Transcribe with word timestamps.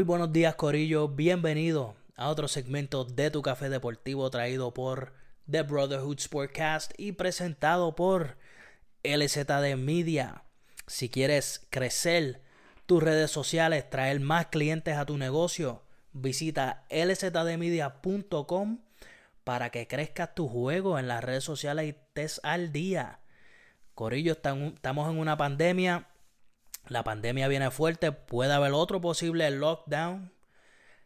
Muy 0.00 0.06
buenos 0.06 0.32
días 0.32 0.54
Corillo, 0.54 1.08
bienvenido 1.08 1.94
a 2.16 2.30
otro 2.30 2.48
segmento 2.48 3.04
de 3.04 3.30
tu 3.30 3.42
café 3.42 3.68
deportivo 3.68 4.30
traído 4.30 4.72
por 4.72 5.12
The 5.50 5.60
Brotherhood 5.60 6.20
Sportcast 6.20 6.92
y 6.96 7.12
presentado 7.12 7.94
por 7.94 8.38
LZD 9.04 9.76
Media. 9.76 10.44
Si 10.86 11.10
quieres 11.10 11.66
crecer 11.68 12.40
tus 12.86 13.02
redes 13.02 13.30
sociales, 13.30 13.90
traer 13.90 14.20
más 14.20 14.46
clientes 14.46 14.96
a 14.96 15.04
tu 15.04 15.18
negocio, 15.18 15.82
visita 16.14 16.86
lzdmedia.com 16.88 18.78
para 19.44 19.68
que 19.68 19.86
crezcas 19.86 20.34
tu 20.34 20.48
juego 20.48 20.98
en 20.98 21.08
las 21.08 21.22
redes 21.22 21.44
sociales 21.44 21.84
y 21.84 21.88
estés 21.90 22.40
al 22.42 22.72
día. 22.72 23.20
Corillo, 23.94 24.32
estamos 24.32 25.10
en 25.10 25.18
una 25.18 25.36
pandemia 25.36 26.08
la 26.88 27.04
pandemia 27.04 27.48
viene 27.48 27.70
fuerte, 27.70 28.12
puede 28.12 28.52
haber 28.52 28.72
otro 28.72 29.00
posible 29.00 29.50
lockdown. 29.50 30.32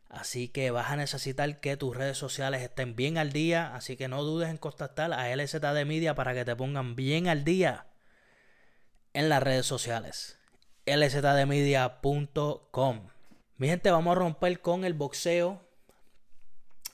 Así 0.09 0.49
que 0.49 0.71
vas 0.71 0.91
a 0.91 0.97
necesitar 0.97 1.61
que 1.61 1.77
tus 1.77 1.97
redes 1.97 2.17
sociales 2.17 2.63
estén 2.63 2.95
bien 2.97 3.19
al 3.19 3.33
día. 3.33 3.75
Así 3.75 3.97
que 3.97 4.09
no 4.09 4.23
dudes 4.23 4.49
en 4.49 4.57
contactar 4.59 5.13
a 5.13 5.35
LZD 5.35 5.85
Media 5.85 6.15
para 6.15 6.35
que 6.35 6.45
te 6.45 6.55
pongan 6.55 6.95
bien 6.95 7.27
al 7.29 7.45
día 7.45 7.87
en 9.13 9.29
las 9.29 9.43
redes 9.43 9.67
sociales. 9.67 10.39
lzdmedia.com. 10.87 12.31
Mi 13.57 13.69
gente, 13.69 13.91
vamos 13.91 14.13
a 14.13 14.21
romper 14.21 14.61
con 14.61 14.85
el 14.85 14.95
boxeo. 14.95 15.61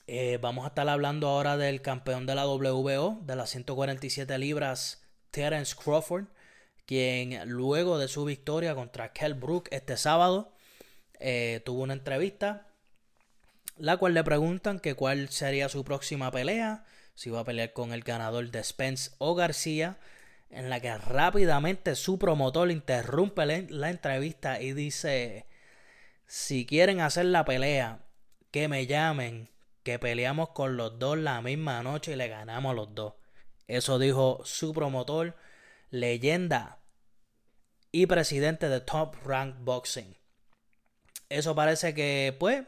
Eh, 0.07 0.39
vamos 0.41 0.65
a 0.65 0.69
estar 0.69 0.89
hablando 0.89 1.27
ahora 1.29 1.57
del 1.57 1.81
campeón 1.81 2.25
de 2.25 2.35
la 2.35 2.47
WBO, 2.47 3.19
de 3.21 3.35
las 3.35 3.51
147 3.51 4.37
libras, 4.39 5.03
Terence 5.29 5.75
Crawford 5.75 6.25
quien 6.91 7.49
luego 7.49 7.97
de 7.97 8.09
su 8.09 8.25
victoria 8.25 8.75
contra 8.75 9.13
Kell 9.13 9.33
Brook 9.33 9.69
este 9.71 9.95
sábado 9.95 10.51
eh, 11.21 11.61
tuvo 11.63 11.83
una 11.83 11.93
entrevista, 11.93 12.67
la 13.77 13.95
cual 13.95 14.13
le 14.13 14.25
preguntan 14.25 14.77
que 14.77 14.93
cuál 14.93 15.29
sería 15.29 15.69
su 15.69 15.85
próxima 15.85 16.31
pelea, 16.31 16.83
si 17.15 17.29
va 17.29 17.39
a 17.39 17.43
pelear 17.45 17.71
con 17.71 17.93
el 17.93 18.01
ganador 18.03 18.51
de 18.51 18.61
Spence 18.61 19.11
o 19.19 19.35
García, 19.35 19.99
en 20.49 20.69
la 20.69 20.81
que 20.81 20.93
rápidamente 20.97 21.95
su 21.95 22.19
promotor 22.19 22.69
interrumpe 22.69 23.45
la 23.45 23.89
entrevista 23.89 24.61
y 24.61 24.73
dice, 24.73 25.45
si 26.27 26.65
quieren 26.65 26.99
hacer 26.99 27.23
la 27.23 27.45
pelea, 27.45 27.99
que 28.51 28.67
me 28.67 28.85
llamen, 28.85 29.49
que 29.83 29.97
peleamos 29.97 30.49
con 30.49 30.75
los 30.75 30.99
dos 30.99 31.17
la 31.17 31.41
misma 31.41 31.83
noche 31.83 32.11
y 32.11 32.15
le 32.17 32.27
ganamos 32.27 32.75
los 32.75 32.93
dos. 32.93 33.13
Eso 33.69 33.97
dijo 33.97 34.41
su 34.43 34.73
promotor, 34.73 35.37
leyenda 35.89 36.79
y 37.91 38.05
presidente 38.05 38.69
de 38.69 38.79
Top 38.81 39.15
Rank 39.25 39.55
Boxing. 39.59 40.15
Eso 41.29 41.55
parece 41.55 41.93
que, 41.93 42.35
pues, 42.39 42.63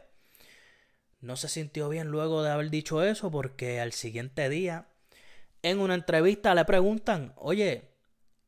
no 1.20 1.36
se 1.36 1.48
sintió 1.48 1.88
bien 1.88 2.08
luego 2.08 2.42
de 2.42 2.50
haber 2.50 2.70
dicho 2.70 3.02
eso 3.02 3.30
porque 3.30 3.80
al 3.80 3.92
siguiente 3.92 4.48
día, 4.48 4.86
en 5.62 5.80
una 5.80 5.94
entrevista 5.94 6.54
le 6.54 6.64
preguntan, 6.64 7.32
oye, 7.36 7.90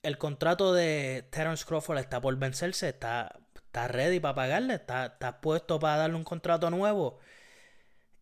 el 0.02 0.18
contrato 0.18 0.74
de 0.74 1.26
Terence 1.30 1.64
Crawford 1.64 1.98
está 1.98 2.20
por 2.20 2.36
vencerse, 2.36 2.90
está, 2.90 3.40
está 3.54 3.88
ready 3.88 4.20
para 4.20 4.34
pagarle, 4.34 4.74
está, 4.74 5.06
está 5.06 5.40
puesto 5.40 5.80
para 5.80 5.96
darle 5.96 6.16
un 6.16 6.24
contrato 6.24 6.70
nuevo. 6.70 7.18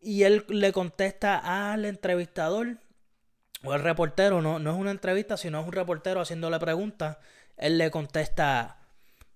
Y 0.00 0.22
él 0.22 0.44
le 0.48 0.72
contesta 0.72 1.72
al 1.72 1.84
entrevistador, 1.84 2.78
o 3.64 3.72
al 3.72 3.80
reportero, 3.80 4.42
no, 4.42 4.58
no 4.58 4.70
es 4.70 4.76
una 4.76 4.90
entrevista, 4.90 5.36
sino 5.36 5.60
es 5.60 5.66
un 5.66 5.72
reportero 5.72 6.20
haciéndole 6.20 6.58
preguntas 6.60 7.18
él 7.56 7.78
le 7.78 7.90
contesta, 7.90 8.78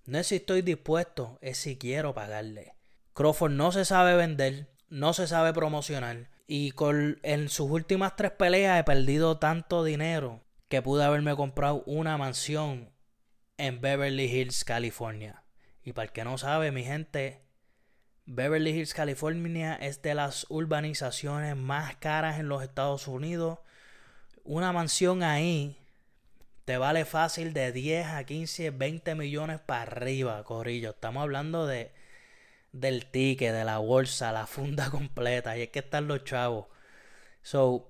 no 0.05 0.17
es 0.17 0.27
si 0.27 0.37
estoy 0.37 0.61
dispuesto, 0.61 1.37
es 1.41 1.57
si 1.57 1.77
quiero 1.77 2.13
pagarle. 2.13 2.75
Crawford 3.13 3.51
no 3.51 3.71
se 3.71 3.85
sabe 3.85 4.15
vender, 4.15 4.69
no 4.89 5.13
se 5.13 5.27
sabe 5.27 5.53
promocionar. 5.53 6.29
Y 6.47 6.71
con, 6.71 7.19
en 7.23 7.49
sus 7.49 7.69
últimas 7.69 8.15
tres 8.15 8.31
peleas 8.31 8.79
he 8.79 8.83
perdido 8.83 9.37
tanto 9.37 9.83
dinero 9.83 10.41
que 10.67 10.81
pude 10.81 11.03
haberme 11.03 11.35
comprado 11.35 11.83
una 11.85 12.17
mansión 12.17 12.91
en 13.57 13.81
Beverly 13.81 14.25
Hills, 14.25 14.63
California. 14.63 15.43
Y 15.83 15.93
para 15.93 16.05
el 16.05 16.11
que 16.11 16.23
no 16.23 16.37
sabe, 16.37 16.71
mi 16.71 16.83
gente, 16.83 17.41
Beverly 18.25 18.71
Hills, 18.71 18.93
California 18.93 19.75
es 19.75 20.01
de 20.01 20.13
las 20.13 20.45
urbanizaciones 20.49 21.55
más 21.55 21.95
caras 21.97 22.39
en 22.39 22.47
los 22.47 22.63
Estados 22.63 23.07
Unidos. 23.07 23.59
Una 24.43 24.71
mansión 24.71 25.23
ahí 25.23 25.78
te 26.69 26.77
vale 26.77 27.03
fácil 27.03 27.51
de 27.51 27.71
10 27.71 28.05
a 28.05 28.23
15, 28.25 28.69
20 28.69 29.15
millones 29.15 29.59
para 29.59 29.81
arriba, 29.81 30.43
Corillo. 30.43 30.91
Estamos 30.91 31.23
hablando 31.23 31.65
de 31.65 31.91
del 32.73 33.07
ticket, 33.07 33.55
de 33.55 33.65
la 33.65 33.79
bolsa, 33.79 34.31
la 34.31 34.45
funda 34.45 34.87
completa. 34.91 35.57
Y 35.57 35.63
es 35.63 35.69
que 35.69 35.79
están 35.79 36.07
los 36.07 36.23
chavos. 36.25 36.67
So, 37.41 37.89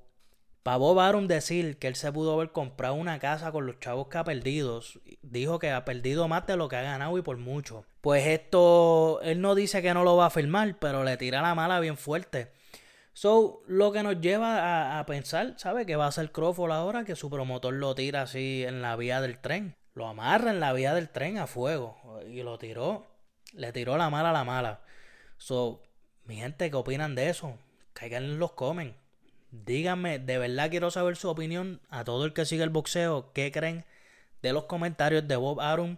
para 0.63 0.77
Bob 0.77 0.97
Arum 1.01 1.27
decir 1.27 1.77
que 1.77 1.87
él 1.89 1.97
se 1.97 2.09
pudo 2.13 2.35
haber 2.35 2.53
comprado 2.53 2.93
una 2.93 3.19
casa 3.19 3.51
con 3.51 3.65
los 3.65 3.81
chavos 3.81 4.07
que 4.07 4.17
ha 4.17 4.23
perdido, 4.23 4.81
dijo 5.23 5.59
que 5.59 5.71
ha 5.71 5.83
perdido 5.83 6.29
más 6.29 6.47
de 6.47 6.55
lo 6.55 6.69
que 6.69 6.77
ha 6.77 6.81
ganado 6.81 7.17
y 7.17 7.21
por 7.21 7.35
mucho. 7.35 7.83
Pues 7.99 8.27
esto, 8.27 9.19
él 9.23 9.41
no 9.41 9.55
dice 9.55 9.81
que 9.81 9.93
no 9.93 10.05
lo 10.05 10.15
va 10.15 10.27
a 10.27 10.29
firmar, 10.29 10.79
pero 10.79 11.03
le 11.03 11.17
tira 11.17 11.41
la 11.41 11.53
mala 11.53 11.81
bien 11.81 11.97
fuerte. 11.97 12.53
So, 13.19 13.63
lo 13.67 13.91
que 13.91 14.01
nos 14.01 14.21
lleva 14.21 14.97
a, 14.97 15.05
pensar, 15.05 15.55
¿sabe? 15.57 15.85
Que 15.85 15.97
va 15.97 16.05
a 16.05 16.07
hacer 16.07 16.31
Crawford 16.31 16.71
ahora 16.71 17.03
que 17.03 17.17
su 17.17 17.29
promotor 17.29 17.73
lo 17.73 17.93
tira 17.93 18.21
así 18.21 18.63
en 18.65 18.81
la 18.81 18.95
vía 18.95 19.19
del 19.19 19.39
tren. 19.39 19.75
Lo 19.93 20.07
amarra 20.07 20.51
en 20.51 20.61
la 20.61 20.71
vía 20.71 20.93
del 20.93 21.09
tren 21.09 21.37
a 21.37 21.45
fuego. 21.45 21.97
Y 22.29 22.43
lo 22.43 22.57
tiró. 22.57 23.07
Le 23.51 23.73
tiró 23.73 23.97
la 23.97 24.09
mala 24.09 24.29
a 24.29 24.31
la 24.31 24.45
mala. 24.45 24.83
So, 25.35 25.83
mi 26.23 26.37
gente, 26.37 26.69
¿qué 26.69 26.77
opinan 26.77 27.13
de 27.13 27.27
eso? 27.27 27.57
Caigan 27.91 28.39
los 28.39 28.53
comen. 28.53 28.95
Díganme, 29.51 30.19
de 30.19 30.37
verdad 30.37 30.69
quiero 30.69 30.89
saber 30.89 31.17
su 31.17 31.27
opinión 31.27 31.81
a 31.89 32.05
todo 32.05 32.23
el 32.23 32.31
que 32.31 32.45
sigue 32.45 32.63
el 32.63 32.69
boxeo. 32.69 33.33
¿Qué 33.33 33.51
creen 33.51 33.83
de 34.41 34.53
los 34.53 34.63
comentarios 34.63 35.27
de 35.27 35.35
Bob 35.35 35.59
Arum 35.59 35.97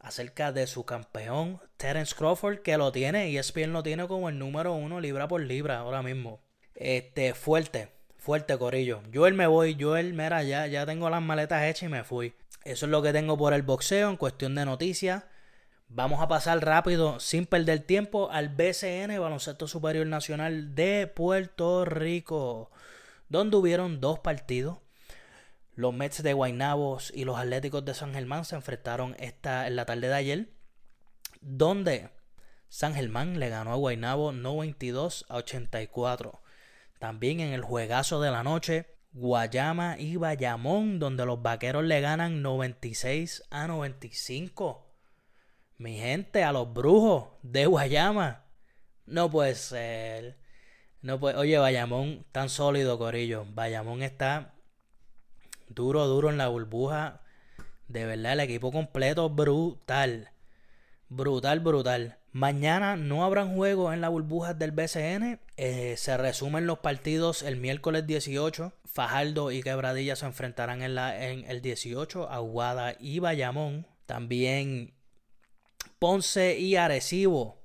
acerca 0.00 0.52
de 0.52 0.66
su 0.66 0.84
campeón 0.84 1.62
Terence 1.78 2.14
Crawford? 2.14 2.58
Que 2.58 2.76
lo 2.76 2.92
tiene 2.92 3.30
y 3.30 3.38
ESPN 3.38 3.72
lo 3.72 3.82
tiene 3.82 4.06
como 4.06 4.28
el 4.28 4.38
número 4.38 4.74
uno 4.74 5.00
libra 5.00 5.28
por 5.28 5.40
libra 5.40 5.78
ahora 5.78 6.02
mismo. 6.02 6.46
Este, 6.78 7.34
fuerte, 7.34 7.90
fuerte, 8.18 8.56
Corillo. 8.56 9.02
Joel 9.12 9.34
me 9.34 9.48
voy, 9.48 9.76
Joel, 9.78 10.14
mira, 10.14 10.44
ya, 10.44 10.68
ya 10.68 10.86
tengo 10.86 11.10
las 11.10 11.20
maletas 11.20 11.64
hechas 11.64 11.82
y 11.82 11.88
me 11.88 12.04
fui. 12.04 12.34
Eso 12.62 12.86
es 12.86 12.90
lo 12.90 13.02
que 13.02 13.12
tengo 13.12 13.36
por 13.36 13.52
el 13.52 13.62
boxeo 13.62 14.08
en 14.08 14.16
cuestión 14.16 14.54
de 14.54 14.64
noticias. 14.64 15.24
Vamos 15.88 16.20
a 16.20 16.28
pasar 16.28 16.64
rápido, 16.64 17.18
sin 17.18 17.46
perder 17.46 17.80
tiempo, 17.80 18.30
al 18.30 18.50
BCN, 18.50 19.18
Baloncesto 19.18 19.66
Superior 19.66 20.06
Nacional 20.06 20.76
de 20.76 21.08
Puerto 21.08 21.84
Rico, 21.84 22.70
donde 23.28 23.56
hubieron 23.56 24.00
dos 24.00 24.20
partidos. 24.20 24.78
Los 25.74 25.92
Mets 25.92 26.22
de 26.22 26.32
Guaynabos 26.32 27.10
y 27.12 27.24
los 27.24 27.38
Atléticos 27.38 27.84
de 27.84 27.94
San 27.94 28.14
Germán 28.14 28.44
se 28.44 28.54
enfrentaron 28.54 29.16
esta, 29.18 29.66
en 29.66 29.74
la 29.74 29.84
tarde 29.84 30.06
de 30.06 30.14
ayer, 30.14 30.48
donde 31.40 32.10
San 32.68 32.94
Germán 32.94 33.40
le 33.40 33.48
ganó 33.48 33.72
a 33.72 33.76
Guaynabo 33.76 34.30
92 34.30 35.26
a 35.28 35.38
84. 35.38 36.40
También 36.98 37.40
en 37.40 37.52
el 37.52 37.62
juegazo 37.62 38.20
de 38.20 38.30
la 38.30 38.42
noche, 38.42 38.86
Guayama 39.12 39.98
y 39.98 40.16
Bayamón, 40.16 40.98
donde 40.98 41.24
los 41.24 41.42
vaqueros 41.42 41.84
le 41.84 42.00
ganan 42.00 42.42
96 42.42 43.44
a 43.50 43.66
95. 43.66 44.86
Mi 45.78 45.96
gente, 45.96 46.42
a 46.42 46.52
los 46.52 46.72
brujos 46.72 47.28
de 47.42 47.66
Guayama. 47.66 48.44
No 49.06 49.30
puede 49.30 49.54
ser. 49.54 50.38
No 51.02 51.20
puede... 51.20 51.36
Oye, 51.36 51.58
Bayamón 51.58 52.26
tan 52.32 52.48
sólido, 52.48 52.98
Corillo. 52.98 53.46
Bayamón 53.54 54.02
está 54.02 54.54
duro, 55.68 56.06
duro 56.06 56.30
en 56.30 56.38
la 56.38 56.48
burbuja. 56.48 57.22
De 57.86 58.04
verdad, 58.04 58.34
el 58.34 58.40
equipo 58.40 58.72
completo 58.72 59.30
brutal. 59.30 60.30
Brutal, 61.08 61.60
brutal. 61.60 62.18
Mañana 62.38 62.94
no 62.94 63.24
habrán 63.24 63.56
juegos 63.56 63.92
en 63.92 64.00
la 64.00 64.10
burbuja 64.10 64.54
del 64.54 64.70
BCN. 64.70 65.40
Eh, 65.56 65.96
se 65.96 66.16
resumen 66.16 66.68
los 66.68 66.78
partidos 66.78 67.42
el 67.42 67.56
miércoles 67.56 68.06
18. 68.06 68.72
Fajardo 68.84 69.50
y 69.50 69.60
Quebradilla 69.60 70.14
se 70.14 70.26
enfrentarán 70.26 70.82
en, 70.82 70.94
la, 70.94 71.26
en 71.26 71.50
el 71.50 71.60
18. 71.62 72.30
Aguada 72.30 72.94
y 73.00 73.18
Bayamón. 73.18 73.88
También 74.06 74.94
Ponce 75.98 76.60
y 76.60 76.76
Arecibo. 76.76 77.58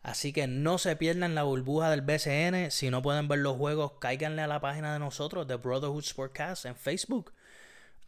Así 0.00 0.32
que 0.32 0.46
no 0.46 0.78
se 0.78 0.94
pierdan 0.94 1.34
la 1.34 1.42
burbuja 1.42 1.90
del 1.90 2.02
BCN. 2.02 2.70
Si 2.70 2.90
no 2.90 3.02
pueden 3.02 3.26
ver 3.26 3.40
los 3.40 3.56
juegos, 3.56 3.94
cáiganle 3.98 4.42
a 4.42 4.46
la 4.46 4.60
página 4.60 4.92
de 4.92 5.00
nosotros, 5.00 5.48
de 5.48 5.56
Brotherhood 5.56 6.04
Sportcast, 6.04 6.66
en 6.66 6.76
Facebook. 6.76 7.32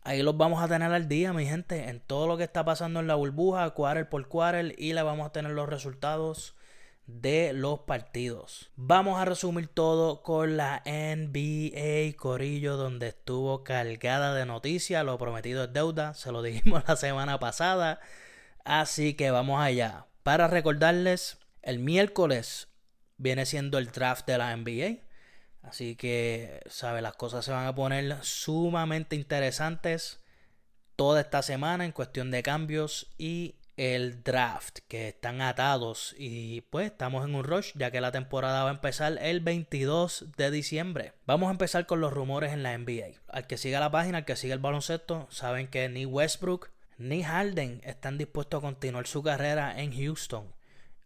Ahí 0.06 0.22
los 0.22 0.36
vamos 0.36 0.62
a 0.62 0.68
tener 0.68 0.92
al 0.92 1.08
día, 1.08 1.32
mi 1.32 1.46
gente, 1.46 1.88
en 1.88 1.98
todo 1.98 2.28
lo 2.28 2.36
que 2.36 2.44
está 2.44 2.64
pasando 2.64 3.00
en 3.00 3.08
la 3.08 3.16
burbuja, 3.16 3.68
quarter 3.70 4.08
por 4.08 4.28
quarter, 4.28 4.72
y 4.78 4.92
le 4.92 5.02
vamos 5.02 5.26
a 5.26 5.32
tener 5.32 5.50
los 5.50 5.68
resultados 5.68 6.54
de 7.08 7.52
los 7.52 7.80
partidos. 7.80 8.70
Vamos 8.76 9.18
a 9.20 9.24
resumir 9.24 9.66
todo 9.66 10.22
con 10.22 10.56
la 10.56 10.84
NBA 10.86 12.16
Corillo, 12.16 12.76
donde 12.76 13.08
estuvo 13.08 13.64
cargada 13.64 14.32
de 14.32 14.46
noticias. 14.46 15.04
Lo 15.04 15.18
prometido 15.18 15.64
es 15.64 15.72
deuda, 15.72 16.14
se 16.14 16.30
lo 16.30 16.40
dijimos 16.40 16.84
la 16.88 16.94
semana 16.94 17.40
pasada. 17.40 17.98
Así 18.64 19.14
que 19.14 19.32
vamos 19.32 19.60
allá. 19.60 20.06
Para 20.22 20.46
recordarles, 20.46 21.38
El 21.62 21.80
miércoles 21.80 22.68
viene 23.16 23.44
siendo 23.44 23.78
el 23.78 23.90
draft 23.90 24.24
de 24.28 24.38
la 24.38 24.56
NBA. 24.56 25.05
Así 25.66 25.96
que, 25.96 26.60
¿sabes? 26.68 27.02
Las 27.02 27.14
cosas 27.14 27.44
se 27.44 27.52
van 27.52 27.66
a 27.66 27.74
poner 27.74 28.16
sumamente 28.22 29.16
interesantes 29.16 30.20
toda 30.94 31.20
esta 31.20 31.42
semana 31.42 31.84
en 31.84 31.92
cuestión 31.92 32.30
de 32.30 32.42
cambios 32.42 33.08
y 33.18 33.56
el 33.76 34.22
draft, 34.22 34.78
que 34.88 35.08
están 35.08 35.42
atados 35.42 36.14
y 36.16 36.62
pues 36.62 36.86
estamos 36.86 37.26
en 37.26 37.34
un 37.34 37.44
rush 37.44 37.72
ya 37.74 37.90
que 37.90 38.00
la 38.00 38.10
temporada 38.10 38.62
va 38.62 38.70
a 38.70 38.74
empezar 38.74 39.18
el 39.20 39.40
22 39.40 40.26
de 40.36 40.50
diciembre. 40.50 41.12
Vamos 41.26 41.48
a 41.48 41.52
empezar 41.52 41.84
con 41.84 42.00
los 42.00 42.12
rumores 42.12 42.52
en 42.52 42.62
la 42.62 42.76
NBA. 42.76 43.20
Al 43.28 43.46
que 43.46 43.58
siga 43.58 43.80
la 43.80 43.90
página, 43.90 44.18
al 44.18 44.24
que 44.24 44.36
siga 44.36 44.54
el 44.54 44.60
baloncesto, 44.60 45.26
saben 45.30 45.68
que 45.68 45.88
ni 45.90 46.06
Westbrook 46.06 46.70
ni 46.96 47.22
Harden 47.22 47.82
están 47.84 48.16
dispuestos 48.16 48.58
a 48.58 48.66
continuar 48.66 49.06
su 49.06 49.22
carrera 49.22 49.78
en 49.78 49.92
Houston. 49.92 50.55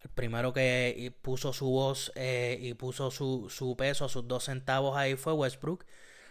El 0.02 0.10
primero 0.10 0.52
que 0.52 1.12
puso 1.22 1.52
su 1.52 1.68
voz 1.68 2.12
eh, 2.14 2.58
y 2.60 2.74
puso 2.74 3.10
su, 3.10 3.48
su 3.50 3.76
peso, 3.76 4.08
sus 4.08 4.26
dos 4.26 4.44
centavos 4.44 4.96
ahí 4.96 5.14
fue 5.16 5.32
Westbrook, 5.34 5.84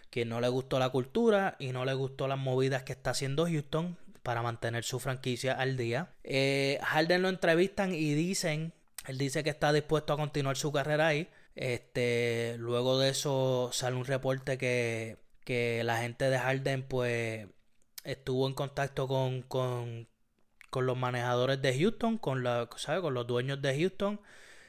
que 0.10 0.26
no 0.26 0.42
le 0.42 0.48
gustó 0.48 0.80
la 0.80 0.90
cultura 0.90 1.56
y 1.60 1.72
no 1.72 1.86
le 1.86 1.94
gustó 1.94 2.28
las 2.28 2.40
movidas 2.40 2.84
que 2.84 2.94
está 2.94 3.12
haciendo 3.12 3.46
Houston 3.46 3.98
para 4.24 4.42
mantener 4.42 4.84
su 4.84 5.00
franquicia 5.00 5.54
al 5.54 5.78
día. 5.78 6.14
Eh, 6.24 6.80
Harden 6.84 7.22
lo 7.22 7.30
entrevistan 7.30 7.94
y 7.94 8.14
dicen, 8.14 8.74
él 9.08 9.18
dice 9.18 9.44
que 9.44 9.50
está 9.50 9.72
dispuesto 9.74 10.14
a 10.14 10.18
continuar 10.18 10.58
su 10.58 10.72
carrera 10.72 11.08
ahí. 11.08 11.30
Este, 11.56 12.56
luego 12.58 13.00
de 13.00 13.10
eso 13.10 13.70
sale 13.74 13.96
un 13.96 14.06
reporte 14.06 14.58
que, 14.58 15.18
que 15.44 15.84
la 15.84 15.98
gente 15.98 16.30
de 16.30 16.40
Harden 16.40 16.84
pues 16.84 17.48
estuvo 18.04 18.48
en 18.48 18.54
contacto 18.54 19.08
con, 19.08 19.42
con, 19.44 20.08
con 20.70 20.86
los 20.86 20.98
manejadores 20.98 21.62
de 21.62 21.78
Houston, 21.78 22.18
con, 22.18 22.44
la, 22.44 22.70
con 23.02 23.14
los 23.14 23.28
dueños 23.28 23.62
de 23.62 23.80
Houston. 23.80 24.20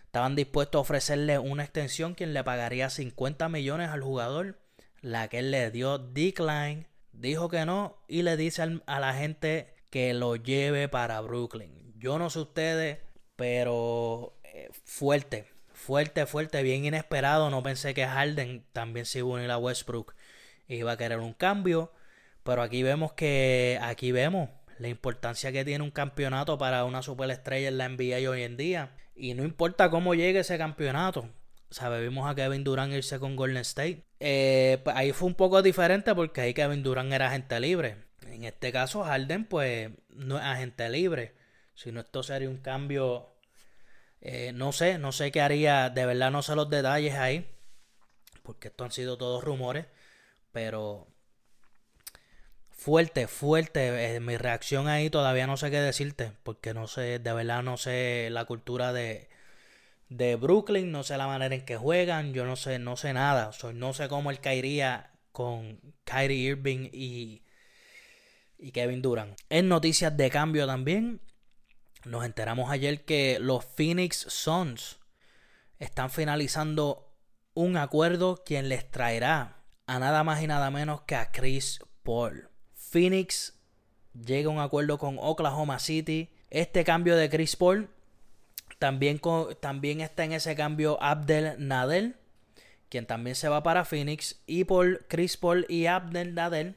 Estaban 0.07 0.37
dispuestos 0.37 0.79
a 0.79 0.83
ofrecerle 0.83 1.39
una 1.39 1.63
extensión 1.63 2.15
quien 2.15 2.35
le 2.35 2.43
pagaría 2.43 2.91
50 2.91 3.49
millones 3.49 3.91
al 3.91 4.03
jugador, 4.03 4.59
la 5.03 5.29
que 5.29 5.39
él 5.39 5.51
le 5.51 5.71
dio 5.71 5.99
decline 5.99 6.87
dijo 7.13 7.49
que 7.49 7.65
no 7.65 7.99
y 8.09 8.23
le 8.23 8.37
dice 8.37 8.81
a 8.87 9.01
la 9.01 9.15
gente 9.15 9.75
que 9.91 10.15
lo 10.15 10.37
lleve 10.37 10.89
para 10.89 11.21
Brooklyn. 11.21 11.95
Yo 11.99 12.19
no 12.19 12.31
sé 12.31 12.41
ustedes, 12.41 12.99
pero 13.37 14.39
eh, 14.45 14.71
fuerte, 14.85 15.47
fuerte, 15.73 16.27
fuerte, 16.27 16.63
bien 16.63 16.85
inesperado. 16.85 17.51
No 17.51 17.63
pensé 17.63 17.95
que 17.95 18.07
Harden 18.07 18.65
también 18.73 19.07
se 19.07 19.19
iba 19.19 19.29
a 19.29 19.33
unir 19.33 19.51
a 19.51 19.59
Westbrook 19.59 20.15
iba 20.77 20.93
a 20.93 20.97
querer 20.97 21.19
un 21.19 21.35
cambio. 21.35 21.93
Pero 22.43 22.63
aquí 22.63 22.83
vemos 22.83 23.13
que, 23.13 23.79
aquí 23.83 24.13
vemos 24.13 24.49
la 24.81 24.89
importancia 24.89 25.53
que 25.53 25.65
tiene 25.65 25.85
un 25.85 25.91
campeonato 25.91 26.57
para 26.57 26.85
una 26.85 27.03
superestrella 27.03 27.69
en 27.69 27.79
la 27.79 27.89
NBA 27.89 28.31
hoy 28.31 28.43
en 28.43 28.57
día. 28.57 28.97
Y 29.15 29.35
no 29.35 29.45
importa 29.45 29.91
cómo 29.91 30.15
llegue 30.15 30.41
ese 30.41 30.57
campeonato, 30.57 31.29
¿Sabe? 31.71 32.01
Vimos 32.03 32.29
a 32.29 32.35
Kevin 32.35 32.65
Durant 32.65 32.93
irse 32.93 33.21
con 33.21 33.37
Golden 33.37 33.59
State. 33.59 34.05
Eh, 34.19 34.81
pues 34.83 34.97
ahí 34.97 35.13
fue 35.13 35.29
un 35.29 35.37
poco 35.37 35.63
diferente 35.63 36.13
porque 36.17 36.41
ahí 36.41 36.55
Kevin 36.55 36.83
Durant 36.83 37.13
era 37.13 37.29
agente 37.29 37.61
libre. 37.61 37.97
En 38.27 38.43
este 38.43 38.73
caso, 38.73 39.05
Harden, 39.05 39.45
pues, 39.45 39.91
no 40.09 40.39
es 40.39 40.45
agente 40.45 40.89
libre. 40.89 41.35
Sino 41.75 42.01
esto 42.01 42.25
sería 42.25 42.49
un 42.49 42.57
cambio. 42.57 43.37
Eh, 44.21 44.53
no 44.53 44.73
sé, 44.73 44.99
no 44.99 45.13
sé 45.13 45.31
qué 45.31 45.41
haría. 45.41 45.91
De 45.91 46.07
verdad 46.07 46.33
no 46.33 46.43
sé 46.43 46.57
los 46.57 46.69
detalles 46.71 47.15
ahí. 47.15 47.49
Porque 48.43 48.69
esto 48.69 48.85
han 48.85 48.91
sido 48.93 49.17
todos 49.17 49.45
rumores. 49.45 49.87
Pero. 50.53 51.07
Fuerte, 52.81 53.27
fuerte. 53.29 54.15
Eh, 54.17 54.21
mi 54.21 54.39
reacción 54.39 54.89
ahí 54.89 55.11
todavía 55.11 55.47
no 55.47 55.59
sé 55.59 55.71
qué 55.71 55.81
decirte. 55.81 56.33
Porque 56.43 56.73
no 56.73 56.87
sé, 56.87 57.19
de 57.19 57.33
verdad 57.35 57.63
no 57.63 57.77
sé 57.77 58.29
la 58.31 58.47
cultura 58.47 58.95
de 58.95 59.29
de 60.09 60.37
Brooklyn, 60.37 60.91
no 60.91 61.05
sé 61.05 61.17
la 61.19 61.27
manera 61.27 61.55
en 61.55 61.65
que 61.65 61.77
juegan, 61.77 62.33
yo 62.35 62.45
no 62.45 62.57
sé, 62.57 62.79
no 62.79 62.97
sé 62.97 63.13
nada, 63.13 63.53
no 63.75 63.95
sé 63.95 64.09
cómo 64.09 64.31
él 64.31 64.41
caería 64.41 65.13
con 65.33 65.81
Kyrie 66.05 66.51
Irving 66.51 66.91
y, 66.93 67.45
y 68.59 68.73
Kevin 68.73 69.03
Durant. 69.03 69.39
En 69.51 69.69
noticias 69.69 70.17
de 70.17 70.31
cambio 70.31 70.67
también, 70.67 71.21
nos 72.05 72.25
enteramos 72.25 72.71
ayer 72.71 73.05
que 73.05 73.39
los 73.41 73.65
Phoenix 73.65 74.27
Suns 74.29 74.99
están 75.79 76.11
finalizando 76.11 77.15
un 77.55 77.77
acuerdo 77.77 78.43
quien 78.45 78.69
les 78.69 78.91
traerá 78.91 79.63
a 79.87 79.99
nada 80.01 80.25
más 80.25 80.43
y 80.43 80.49
nada 80.49 80.71
menos 80.71 81.03
que 81.03 81.15
a 81.15 81.31
Chris 81.31 81.81
Paul. 82.03 82.50
Phoenix 82.91 83.55
llega 84.27 84.49
a 84.49 84.53
un 84.53 84.59
acuerdo 84.59 84.99
con 84.99 85.17
Oklahoma 85.21 85.79
City. 85.79 86.29
Este 86.51 86.83
cambio 86.83 87.17
de 87.17 87.31
Chris 87.31 87.55
Paul 87.55 87.89
también, 88.81 89.21
también 89.61 90.01
está 90.01 90.25
en 90.25 90.33
ese 90.33 90.57
cambio 90.57 91.01
Abdel 91.01 91.55
Nadel, 91.59 92.17
quien 92.89 93.07
también 93.07 93.37
se 93.37 93.49
va 93.49 93.63
para 93.63 93.85
Phoenix. 93.85 94.41
Y 94.47 94.65
por 94.65 95.07
Chris 95.07 95.37
Paul 95.37 95.67
y 95.69 95.87
Abdel 95.87 96.35
Nadel 96.35 96.75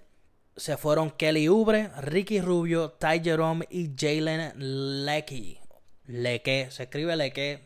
se 0.56 0.77
fueron 0.77 1.10
Kelly 1.10 1.50
Ubre, 1.50 1.89
Ricky 1.98 2.42
Rubio, 2.42 2.92
Ty 2.92 3.21
Jerome 3.24 3.66
y 3.71 3.89
Jalen 3.98 5.06
Lecky. 5.06 5.57
Leque, 6.06 6.68
se 6.69 6.83
escribe 6.83 7.16
Leque. 7.16 7.62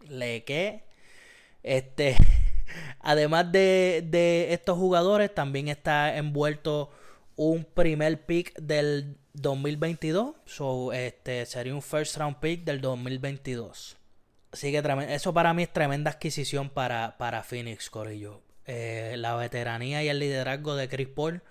Leque. 0.00 0.82
Este, 1.62 2.16
además 2.98 3.52
de, 3.52 4.04
de 4.04 4.52
estos 4.52 4.76
jugadores, 4.76 5.32
también 5.32 5.68
está 5.68 6.16
envuelto 6.16 6.90
un 7.36 7.64
primer 7.64 8.24
pick 8.26 8.54
del 8.58 9.16
2022. 9.34 10.34
So, 10.46 10.92
este 10.92 11.44
sería 11.46 11.74
un 11.74 11.82
first 11.82 12.16
round 12.16 12.38
pick 12.38 12.64
del 12.64 12.80
2022. 12.80 13.96
Así 14.52 14.70
que 14.70 14.82
eso 15.08 15.34
para 15.34 15.52
mí 15.52 15.64
es 15.64 15.72
tremenda 15.72 16.12
adquisición 16.12 16.70
para, 16.70 17.18
para 17.18 17.42
Phoenix, 17.42 17.90
Corillo. 17.90 18.40
Eh, 18.66 19.14
la 19.18 19.34
veteranía 19.34 20.02
y 20.02 20.08
el 20.08 20.20
liderazgo 20.20 20.76
de 20.76 20.88
Chris 20.88 21.08
Paul 21.08 21.42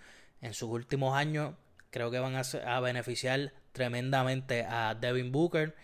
en 0.41 0.53
sus 0.53 0.69
últimos 0.69 1.15
años 1.15 1.53
creo 1.94 2.09
que 2.09 2.19
van 2.19 2.36
a, 2.36 2.79
beneficiar 2.79 3.53
tremendamente 3.72 4.65
a 4.67 4.96
Devin 4.96 5.31
Booker. 5.31 5.75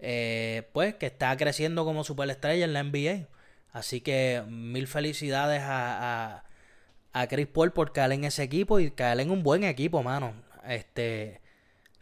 Eh, 0.00 0.68
pues 0.72 0.94
que 0.96 1.06
está 1.06 1.34
creciendo 1.36 1.84
como 1.84 2.02
superestrella 2.02 2.64
en 2.64 2.72
la 2.72 2.82
NBA. 2.82 3.28
Así 3.72 4.00
que 4.00 4.42
mil 4.48 4.86
felicidades 4.86 5.62
a, 5.62 6.36
a, 6.36 6.44
a 7.14 7.28
Chris 7.28 7.46
Paul 7.46 7.72
por 7.72 7.92
caer 7.92 8.12
en 8.12 8.24
ese 8.24 8.42
equipo 8.42 8.80
y 8.80 8.90
caer 8.90 9.20
en 9.20 9.30
un 9.30 9.42
buen 9.42 9.64
equipo, 9.64 10.02
mano. 10.02 10.34
Este, 10.66 11.40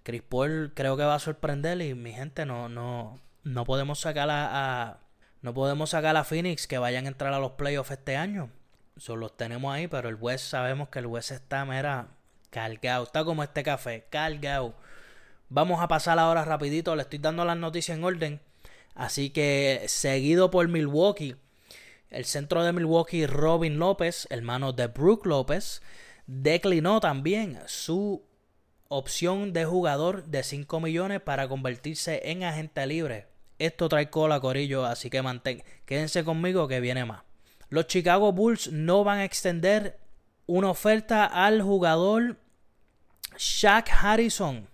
Chris 0.03 0.23
Paul 0.23 0.73
creo 0.75 0.97
que 0.97 1.05
va 1.05 1.15
a 1.15 1.21
sorprender 1.21 1.81
y 1.83 1.95
mi 1.95 2.13
gente 2.13 2.47
no, 2.47 2.69
no, 2.69 3.21
no 3.45 3.65
podemos 3.65 4.01
sacar 4.01 4.29
a, 4.31 5.01
no 5.43 5.53
podemos 5.53 5.91
sacar 5.91 6.17
a 6.17 6.25
Phoenix 6.25 6.67
que 6.67 6.79
vayan 6.79 7.05
a 7.05 7.09
entrar 7.09 7.35
a 7.35 7.39
los 7.39 7.53
playoffs 7.53 7.91
este 7.91 8.17
año. 8.17 8.51
Solo 8.97 9.21
los 9.23 9.37
tenemos 9.37 9.73
ahí, 9.73 9.87
pero 9.87 10.09
el 10.09 10.17
West 10.17 10.47
sabemos 10.47 10.89
que 10.89 11.01
el 11.01 11.07
West 11.07 11.31
está 11.31 11.65
mera 11.67 12.09
cargado, 12.51 13.05
está 13.05 13.23
como 13.23 13.43
este 13.43 13.63
café, 13.63 14.07
cargado. 14.09 14.75
Vamos 15.51 15.83
a 15.83 15.89
pasar 15.89 16.19
ahora 16.19 16.47
rapidito, 16.47 16.97
le 16.97 17.03
estoy 17.03 17.19
dando 17.19 17.45
las 17.45 17.59
noticias 17.59 17.99
en 17.99 18.05
orden. 18.05 18.41
Así 18.95 19.29
que 19.29 19.85
seguido 19.89 20.51
por 20.51 20.69
Milwaukee, 20.69 21.37
el 22.13 22.27
centro 22.27 22.63
de 22.63 22.73
Milwaukee, 22.73 23.27
Robin 23.27 23.79
López, 23.79 24.27
hermano 24.31 24.73
de 24.73 24.87
Brook 24.87 25.27
López, 25.27 25.83
declinó 26.27 27.01
también 27.01 27.59
su 27.67 28.23
opción 28.89 29.53
de 29.55 29.65
jugador 29.65 30.25
de 30.25 30.43
5 30.43 30.81
millones 30.81 31.21
para 31.21 31.49
convertirse 31.49 32.21
en 32.31 32.45
agente 32.45 32.87
libre. 32.87 33.27
Esto 33.59 33.89
trae 33.89 34.11
cola, 34.11 34.41
Corillo, 34.41 34.85
así 34.85 35.09
que 35.09 35.23
mantén, 35.23 35.63
quédense 35.87 36.25
conmigo 36.25 36.69
que 36.69 36.81
viene 36.81 37.05
más. 37.05 37.23
Los 37.71 37.87
Chicago 37.87 38.33
Bulls 38.33 38.71
no 38.71 39.03
van 39.05 39.21
a 39.21 39.25
extender 39.25 39.99
una 40.47 40.69
oferta 40.69 41.25
al 41.25 41.63
jugador 41.63 42.37
Shaq 43.39 43.89
Harrison. 43.91 44.69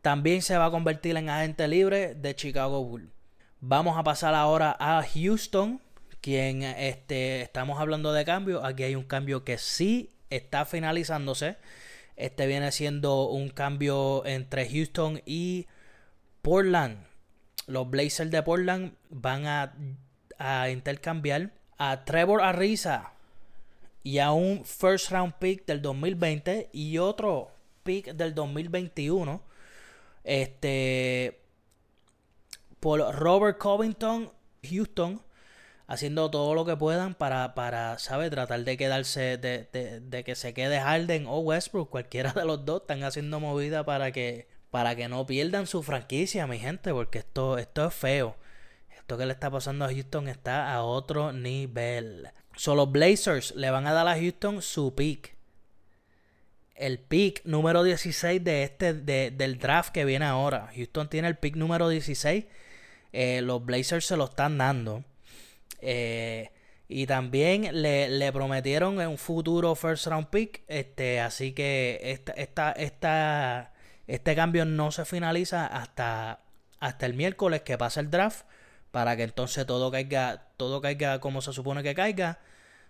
También 0.00 0.42
se 0.42 0.58
va 0.58 0.66
a 0.66 0.70
convertir 0.72 1.16
en 1.16 1.28
agente 1.28 1.68
libre 1.68 2.14
de 2.14 2.34
Chicago 2.34 2.82
Bulls. 2.82 3.12
Vamos 3.60 3.96
a 3.96 4.02
pasar 4.02 4.34
ahora 4.34 4.76
a 4.80 5.04
Houston, 5.14 5.80
quien 6.22 6.62
este, 6.62 7.42
estamos 7.42 7.78
hablando 7.80 8.12
de 8.12 8.24
cambio. 8.24 8.64
Aquí 8.64 8.84
hay 8.84 8.94
un 8.94 9.04
cambio 9.04 9.44
que 9.44 9.58
sí 9.58 10.14
está 10.30 10.64
finalizándose. 10.64 11.58
Este 12.16 12.46
viene 12.46 12.72
siendo 12.72 13.28
un 13.28 13.50
cambio 13.50 14.24
entre 14.24 14.68
Houston 14.70 15.20
y 15.26 15.66
Portland. 16.40 17.04
Los 17.66 17.90
Blazers 17.90 18.30
de 18.30 18.42
Portland 18.42 18.94
van 19.10 19.46
a, 19.46 19.74
intercambiar 20.70 21.52
a 21.78 22.04
Trevor 22.04 22.42
Ariza 22.42 23.12
y 24.02 24.18
a 24.18 24.32
un 24.32 24.64
first 24.64 25.10
round 25.10 25.34
pick 25.34 25.66
del 25.66 25.80
2020 25.82 26.70
y 26.72 26.98
otro 26.98 27.50
pick 27.82 28.12
del 28.14 28.34
2021. 28.34 29.42
Este 30.24 31.40
por 32.80 33.00
Robert 33.14 33.58
Covington, 33.58 34.32
Houston 34.68 35.20
haciendo 35.92 36.30
todo 36.30 36.54
lo 36.54 36.64
que 36.64 36.74
puedan 36.74 37.14
para, 37.14 37.54
para 37.54 37.98
¿sabe? 37.98 38.30
Tratar 38.30 38.64
de 38.64 38.78
quedarse, 38.78 39.36
de, 39.36 40.00
de, 40.00 40.24
que 40.24 40.34
se 40.34 40.54
quede 40.54 40.80
Harden 40.80 41.26
o 41.26 41.40
Westbrook, 41.40 41.90
cualquiera 41.90 42.32
de 42.32 42.46
los 42.46 42.64
dos, 42.64 42.80
están 42.80 43.04
haciendo 43.04 43.40
movida 43.40 43.84
para 43.84 44.10
que, 44.10 44.48
para 44.70 44.96
que 44.96 45.08
no 45.08 45.26
pierdan 45.26 45.66
su 45.66 45.82
franquicia, 45.82 46.46
mi 46.46 46.58
gente, 46.58 46.92
porque 46.92 47.18
esto, 47.18 47.58
esto 47.58 47.86
es 47.86 47.94
feo. 47.94 48.36
Esto 48.96 49.18
que 49.18 49.26
le 49.26 49.34
está 49.34 49.50
pasando 49.50 49.84
a 49.84 49.88
Houston 49.88 50.28
está 50.28 50.72
a 50.72 50.82
otro 50.82 51.30
nivel. 51.32 52.30
Solo 52.56 52.84
los 52.84 52.92
Blazers 52.92 53.54
le 53.54 53.70
van 53.70 53.86
a 53.86 53.92
dar 53.92 54.08
a 54.08 54.18
Houston 54.18 54.62
su 54.62 54.94
pick. 54.94 55.36
El 56.74 57.00
pick 57.00 57.44
número 57.44 57.82
16 57.82 58.42
de 58.42 58.62
este, 58.62 58.94
del 58.94 59.58
draft 59.58 59.92
que 59.92 60.06
viene 60.06 60.24
ahora. 60.24 60.70
Houston 60.74 61.10
tiene 61.10 61.28
el 61.28 61.36
pick 61.36 61.54
número 61.56 61.90
16. 61.90 62.46
Eh, 63.12 63.42
los 63.42 63.62
Blazers 63.62 64.06
se 64.06 64.16
lo 64.16 64.24
están 64.24 64.56
dando. 64.56 65.04
Eh, 65.82 66.50
y 66.88 67.06
también 67.06 67.82
le, 67.82 68.32
prometieron 68.32 68.98
un 68.98 69.18
futuro 69.18 69.74
first 69.74 70.06
round 70.06 70.28
pick. 70.28 70.62
Este, 70.68 71.20
así 71.20 71.52
que 71.52 72.00
esta, 72.02 72.32
esta, 72.32 72.72
esta, 72.72 73.72
este 74.06 74.34
cambio 74.34 74.64
no 74.64 74.90
se 74.92 75.04
finaliza 75.04 75.66
hasta, 75.66 76.40
hasta 76.80 77.06
el 77.06 77.14
miércoles 77.14 77.62
que 77.62 77.76
pasa 77.76 78.00
el 78.00 78.10
draft. 78.10 78.46
Para 78.90 79.16
que 79.16 79.22
entonces 79.22 79.66
todo 79.66 79.90
caiga, 79.90 80.48
todo 80.58 80.80
caiga 80.82 81.18
como 81.20 81.40
se 81.40 81.52
supone 81.52 81.82
que 81.82 81.94
caiga. 81.94 82.40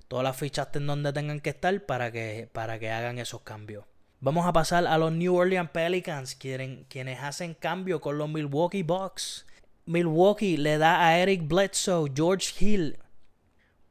Todas 0.08 0.24
las 0.24 0.36
fichas 0.36 0.66
estén 0.66 0.86
donde 0.86 1.12
tengan 1.12 1.40
que 1.40 1.50
estar 1.50 1.86
para 1.86 2.10
que, 2.10 2.48
para 2.52 2.78
que 2.78 2.90
hagan 2.90 3.18
esos 3.18 3.42
cambios. 3.42 3.84
Vamos 4.20 4.46
a 4.46 4.52
pasar 4.52 4.86
a 4.86 4.98
los 4.98 5.10
New 5.12 5.34
Orleans 5.34 5.70
Pelicans, 5.70 6.36
quienes 6.36 7.20
hacen 7.20 7.54
cambio 7.54 8.00
con 8.00 8.18
los 8.18 8.28
Milwaukee 8.28 8.82
Bucks. 8.82 9.46
Milwaukee 9.86 10.56
le 10.56 10.78
da 10.78 11.06
a 11.06 11.18
Eric 11.18 11.48
Bledsoe, 11.48 12.10
George 12.14 12.52
Hill, 12.60 12.98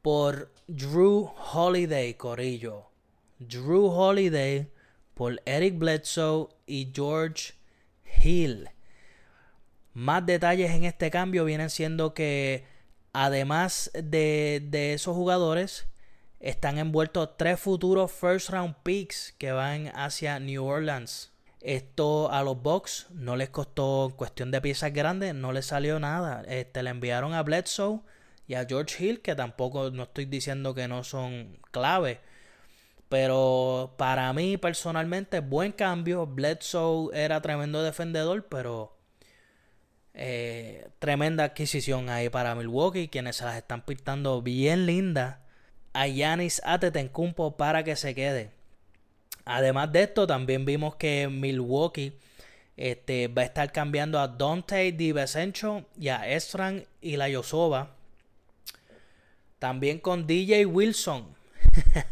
por 0.00 0.50
Drew 0.66 1.30
Holiday, 1.52 2.14
Corillo. 2.14 2.90
Drew 3.38 3.88
Holiday 3.88 4.68
por 5.14 5.40
Eric 5.44 5.78
Bledsoe 5.78 6.48
y 6.66 6.90
George 6.94 7.54
Hill. 8.22 8.70
Más 9.94 10.24
detalles 10.24 10.70
en 10.70 10.84
este 10.84 11.10
cambio 11.10 11.44
vienen 11.44 11.68
siendo 11.68 12.14
que 12.14 12.64
además 13.12 13.90
de, 13.94 14.62
de 14.64 14.94
esos 14.94 15.14
jugadores 15.14 15.86
están 16.40 16.78
envueltos 16.78 17.36
tres 17.36 17.60
futuros 17.60 18.10
first 18.10 18.48
round 18.50 18.74
picks 18.82 19.34
que 19.38 19.52
van 19.52 19.88
hacia 19.94 20.40
New 20.40 20.64
Orleans. 20.64 21.31
Esto 21.62 22.30
a 22.32 22.42
los 22.42 22.60
Bucks 22.60 23.06
no 23.12 23.36
les 23.36 23.48
costó 23.50 24.12
cuestión 24.16 24.50
de 24.50 24.60
piezas 24.60 24.92
grandes, 24.92 25.34
no 25.34 25.52
les 25.52 25.66
salió 25.66 26.00
nada. 26.00 26.42
Este, 26.48 26.82
le 26.82 26.90
enviaron 26.90 27.34
a 27.34 27.42
Bledsoe 27.42 28.00
y 28.48 28.54
a 28.54 28.66
George 28.66 29.04
Hill, 29.04 29.22
que 29.22 29.36
tampoco 29.36 29.90
no 29.90 30.02
estoy 30.04 30.24
diciendo 30.24 30.74
que 30.74 30.88
no 30.88 31.04
son 31.04 31.58
clave. 31.70 32.20
Pero 33.08 33.94
para 33.96 34.32
mí 34.32 34.56
personalmente, 34.56 35.40
buen 35.40 35.72
cambio. 35.72 36.26
Bledsoe 36.26 37.10
era 37.14 37.40
tremendo 37.42 37.82
defendedor, 37.82 38.46
pero 38.48 38.96
eh, 40.14 40.88
tremenda 40.98 41.44
adquisición 41.44 42.08
ahí 42.10 42.28
para 42.28 42.54
Milwaukee, 42.54 43.08
quienes 43.08 43.36
se 43.36 43.44
las 43.44 43.56
están 43.56 43.84
pintando 43.84 44.42
bien 44.42 44.86
lindas 44.86 45.38
a 45.92 46.06
Yanis 46.08 46.60
Atetencumpo 46.64 47.56
para 47.56 47.84
que 47.84 47.96
se 47.96 48.14
quede. 48.14 48.61
Además 49.44 49.92
de 49.92 50.04
esto, 50.04 50.26
también 50.26 50.64
vimos 50.64 50.96
que 50.96 51.28
Milwaukee 51.28 52.12
este, 52.76 53.28
va 53.28 53.42
a 53.42 53.46
estar 53.46 53.72
cambiando 53.72 54.18
a 54.18 54.28
Dante 54.28 54.92
DiVincenzo 54.92 55.84
y 55.98 56.08
a 56.08 56.28
Estran 56.28 56.84
y 57.00 57.16
la 57.16 57.28
Yosova 57.28 57.96
también 59.62 60.00
con 60.00 60.26
DJ 60.26 60.66
Wilson. 60.66 61.36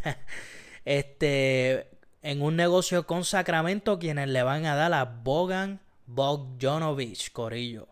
este, 0.85 1.89
en 2.23 2.43
un 2.43 2.55
negocio 2.55 3.09
con 3.09 3.25
Sacramento, 3.25 3.99
quienes 3.99 4.29
le 4.29 4.45
van 4.45 4.67
a 4.67 4.77
dar 4.77 4.95
a 4.95 5.05
Bogan 5.05 5.81
Bogdanovich, 6.07 7.33
Corillo. 7.33 7.89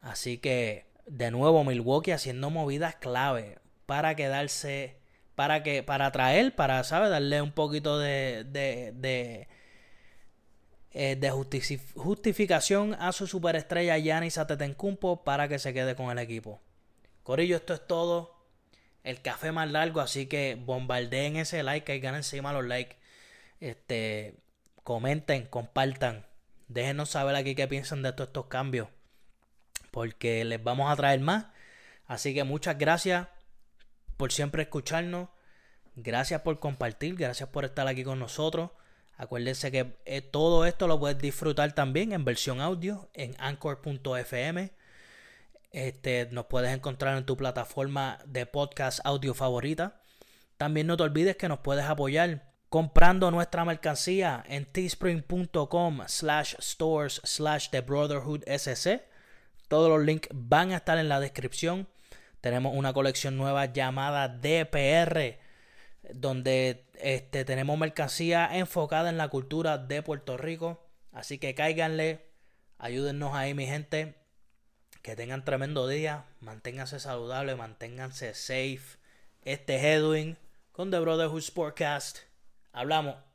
Así 0.00 0.38
que, 0.38 0.86
de 1.06 1.30
nuevo, 1.30 1.62
Milwaukee 1.62 2.10
haciendo 2.10 2.50
movidas 2.50 2.96
clave 2.96 3.58
para 3.86 4.16
quedarse, 4.16 4.96
para 5.36 5.62
que, 5.62 5.82
para 5.84 6.10
traer, 6.10 6.56
para, 6.56 6.82
¿sabes? 6.82 7.10
Darle 7.10 7.42
un 7.42 7.52
poquito 7.52 7.98
de, 7.98 8.44
de, 8.48 8.92
de, 8.96 9.48
eh, 10.92 11.30
justificación 11.94 12.94
a 12.94 13.12
su 13.12 13.26
superestrella 13.26 13.98
Yanis 13.98 14.38
Atetencumpo 14.38 15.24
para 15.24 15.46
que 15.46 15.58
se 15.58 15.74
quede 15.74 15.94
con 15.94 16.10
el 16.10 16.18
equipo. 16.18 16.60
Corillo, 17.22 17.56
esto 17.56 17.74
es 17.74 17.86
todo 17.86 18.34
el 19.04 19.20
café 19.20 19.52
más 19.52 19.70
largo, 19.70 20.00
así 20.00 20.26
que 20.26 20.56
bombardeen 20.58 21.36
ese 21.36 21.62
like, 21.62 21.94
y 21.94 22.00
ganen 22.00 22.20
encima 22.20 22.54
los 22.54 22.64
likes. 22.64 22.96
Este, 23.60 24.36
comenten, 24.84 25.44
compartan. 25.46 26.24
Déjenos 26.68 27.10
saber 27.10 27.36
aquí 27.36 27.54
qué 27.54 27.68
piensan 27.68 28.02
de 28.02 28.12
todos 28.12 28.28
estos 28.28 28.46
cambios. 28.46 28.88
Porque 29.90 30.44
les 30.46 30.62
vamos 30.64 30.90
a 30.90 30.96
traer 30.96 31.20
más. 31.20 31.46
Así 32.06 32.32
que 32.32 32.44
muchas 32.44 32.78
gracias 32.78 33.28
por 34.16 34.32
siempre 34.32 34.62
escucharnos. 34.62 35.28
Gracias 35.94 36.42
por 36.42 36.58
compartir. 36.58 37.16
Gracias 37.16 37.48
por 37.48 37.64
estar 37.64 37.86
aquí 37.88 38.04
con 38.04 38.18
nosotros. 38.18 38.70
Acuérdense 39.16 39.70
que 39.70 39.96
eh, 40.04 40.20
todo 40.20 40.66
esto 40.66 40.86
lo 40.86 41.00
puedes 41.00 41.18
disfrutar 41.18 41.72
también 41.72 42.12
en 42.12 42.24
versión 42.24 42.60
audio 42.60 43.08
en 43.14 43.34
anchor.fm. 43.38 44.72
Este, 45.70 46.28
nos 46.32 46.46
puedes 46.46 46.74
encontrar 46.74 47.16
en 47.16 47.24
tu 47.24 47.36
plataforma 47.36 48.18
de 48.26 48.46
podcast 48.46 49.00
audio 49.04 49.34
favorita. 49.34 50.00
También 50.56 50.86
no 50.86 50.96
te 50.96 51.02
olvides 51.02 51.36
que 51.36 51.48
nos 51.48 51.60
puedes 51.60 51.84
apoyar 51.84 52.52
comprando 52.68 53.30
nuestra 53.30 53.64
mercancía 53.64 54.44
en 54.48 54.66
teespring.com 54.66 56.02
slash 56.06 56.54
stores 56.60 57.20
slash 57.24 57.70
the 57.70 57.80
brotherhood 57.80 58.42
sc. 58.46 59.02
Todos 59.68 59.88
los 59.88 60.04
links 60.04 60.28
van 60.32 60.72
a 60.72 60.76
estar 60.76 60.98
en 60.98 61.08
la 61.08 61.20
descripción. 61.20 61.88
Tenemos 62.46 62.76
una 62.76 62.92
colección 62.92 63.36
nueva 63.36 63.72
llamada 63.72 64.28
DPR, 64.28 65.36
donde 66.14 66.86
este, 66.94 67.44
tenemos 67.44 67.76
mercancía 67.76 68.48
enfocada 68.56 69.08
en 69.10 69.16
la 69.16 69.26
cultura 69.26 69.78
de 69.78 70.00
Puerto 70.00 70.36
Rico. 70.36 70.80
Así 71.10 71.38
que 71.38 71.56
cáiganle, 71.56 72.24
ayúdennos 72.78 73.34
ahí 73.34 73.52
mi 73.52 73.66
gente. 73.66 74.14
Que 75.02 75.16
tengan 75.16 75.44
tremendo 75.44 75.88
día. 75.88 76.26
Manténganse 76.38 77.00
saludables, 77.00 77.56
manténganse 77.56 78.32
safe. 78.32 79.00
Este 79.42 79.74
es 79.74 79.82
Edwin 79.82 80.38
con 80.70 80.92
The 80.92 81.00
Brotherhood 81.00 81.42
Sportcast. 81.42 82.18
Hablamos. 82.72 83.25